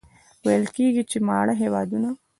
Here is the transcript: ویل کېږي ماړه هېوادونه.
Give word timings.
ویل 0.45 0.63
کېږي 0.75 1.19
ماړه 1.27 1.53
هېوادونه. 1.61 2.09